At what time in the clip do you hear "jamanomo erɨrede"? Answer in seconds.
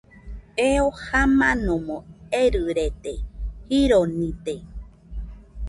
1.03-3.13